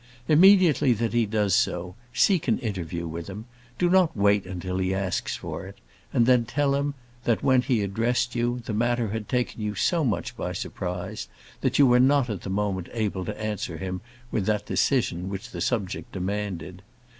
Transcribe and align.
Immediately 0.27 0.93
that 0.93 1.13
he 1.13 1.27
does 1.27 1.53
so, 1.53 1.93
seek 2.11 2.47
an 2.47 2.57
interview 2.57 3.05
with 3.07 3.27
him; 3.27 3.45
do 3.77 3.87
not 3.87 4.17
wait 4.17 4.45
till 4.59 4.79
he 4.79 4.95
asks 4.95 5.35
for 5.35 5.67
it; 5.67 5.77
then 6.11 6.43
tell 6.43 6.73
him, 6.73 6.95
that 7.25 7.43
when 7.43 7.61
he 7.61 7.83
addressed 7.83 8.33
you, 8.33 8.63
the 8.65 8.73
matter 8.73 9.09
had 9.09 9.29
taken 9.29 9.61
you 9.61 9.75
so 9.75 10.03
much 10.03 10.35
by 10.35 10.53
surprise, 10.53 11.27
that 11.61 11.77
you 11.77 11.85
were 11.85 11.99
not 11.99 12.31
at 12.31 12.41
the 12.41 12.49
moment 12.49 12.89
able 12.93 13.23
to 13.23 13.39
answer 13.39 13.77
him 13.77 14.01
with 14.31 14.47
that 14.47 14.65
decision 14.65 15.29
that 15.29 15.43
the 15.43 15.61
subject 15.61 16.11
demanded. 16.11 16.81